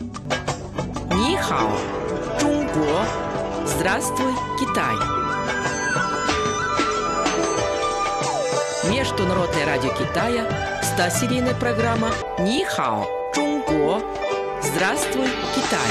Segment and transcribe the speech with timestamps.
[0.00, 1.70] Нихао,
[2.40, 3.04] Чунго,
[3.66, 4.94] Здравствуй, Китай.
[8.90, 10.48] Международное радио Китая,
[10.82, 14.00] 100-серийная программа Нихао, Чунго,
[14.62, 15.90] Здравствуй, Китай.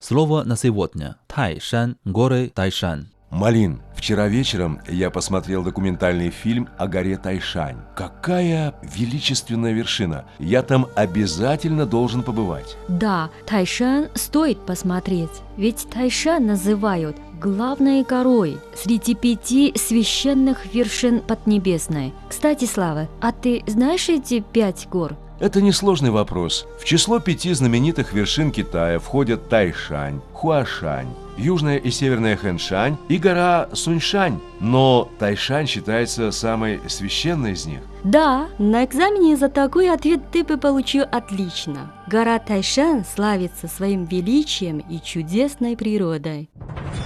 [0.00, 1.16] Слово на сегодня.
[1.28, 3.08] Тайшан, горы Тайшан.
[3.30, 7.78] Малин, вчера вечером я посмотрел документальный фильм о горе Тайшань.
[7.96, 10.26] Какая величественная вершина!
[10.38, 12.76] Я там обязательно должен побывать.
[12.86, 22.14] Да, Тайшан стоит посмотреть, ведь Тайшан называют главной горой среди пяти священных вершин Поднебесной.
[22.28, 25.16] Кстати, Слава, а ты знаешь эти пять гор?
[25.40, 26.68] Это несложный вопрос.
[26.80, 33.68] В число пяти знаменитых вершин Китая входят Тайшань, Хуашань, Южная и Северная Хэншань и гора
[33.72, 34.40] Суньшань.
[34.60, 37.80] Но Тайшань считается самой священной из них.
[38.04, 41.92] Да, на экзамене за такой ответ ты бы получил отлично.
[42.06, 46.48] Гора Тайшан славится своим величием и чудесной природой.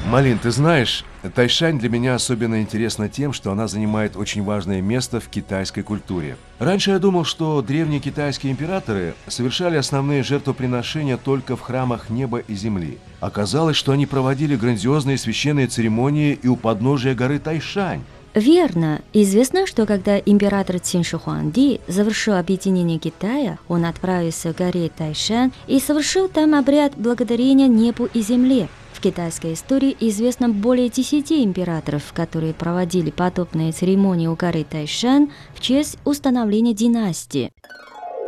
[0.06, 5.20] Малин, ты знаешь, Тайшань для меня особенно интересна тем, что она занимает очень важное место
[5.20, 6.36] в китайской культуре.
[6.58, 12.54] Раньше я думал, что древние китайские императоры совершали основные жертвоприношения только в храмах неба и
[12.54, 12.98] земли.
[13.20, 18.02] Оказалось, что они проводили грандиозные священные церемонии и у подножия горы Тайшань.
[18.34, 19.00] Верно.
[19.12, 25.52] Известно, что когда император Цин Ши Хуанди завершил объединение Китая, он отправился к горе Тайшан
[25.66, 28.68] и совершил там обряд благодарения небу и земле.
[28.92, 35.60] В китайской истории известно более десяти императоров, которые проводили подобные церемонии у горы Тайшан в
[35.60, 37.50] честь установления династии.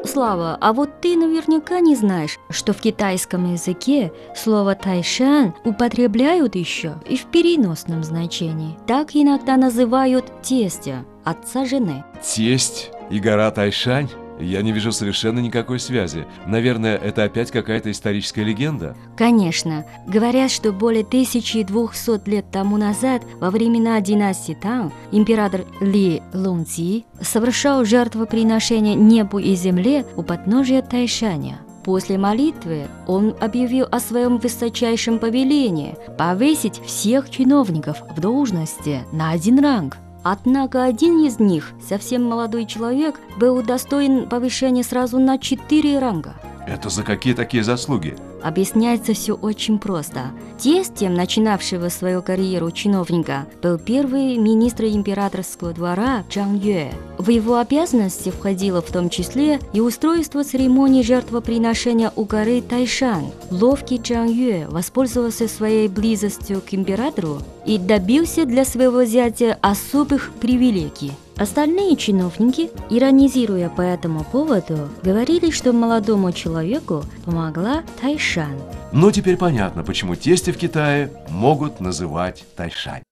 [0.04, 6.94] Слава, а вот ты наверняка не знаешь, что в китайском языке слово «тайшан» употребляют еще
[7.08, 8.76] и в переносном значении.
[8.86, 12.04] Так иногда называют тестя, отца жены.
[12.22, 14.08] Тесть и гора Тайшань?
[14.42, 16.26] Я не вижу совершенно никакой связи.
[16.46, 18.96] Наверное, это опять какая-то историческая легенда?
[19.16, 19.84] Конечно.
[20.06, 27.84] Говорят, что более 1200 лет тому назад, во времена династии Тан, император Ли Лунци совершал
[27.84, 31.60] жертвоприношение небу и земле у подножия Тайшаня.
[31.84, 39.58] После молитвы он объявил о своем высочайшем повелении повысить всех чиновников в должности на один
[39.58, 39.96] ранг.
[40.22, 46.34] Однако один из них, совсем молодой человек, был удостоен повышения сразу на четыре ранга.
[46.66, 48.16] Это за какие такие заслуги?
[48.42, 50.32] Объясняется все очень просто.
[50.58, 56.92] Тестем, начинавшего свою карьеру чиновника, был первый министр императорского двора Чжан Юэ.
[57.18, 63.26] В его обязанности входило в том числе и устройство церемонии жертвоприношения у горы Тайшан.
[63.50, 71.12] Ловкий Чжан Юэ воспользовался своей близостью к императору и добился для своего зятя особых привилегий.
[71.42, 78.60] Остальные чиновники, иронизируя по этому поводу, говорили, что молодому человеку помогла Тайшан.
[78.92, 83.02] Ну, теперь понятно, почему тесты в Китае могут называть Тайшань.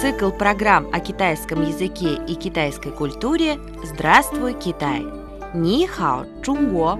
[0.00, 5.06] Цикл программ о китайском языке и китайской культуре «Здравствуй, Китай!»
[5.54, 6.98] Ни хао, Чунго!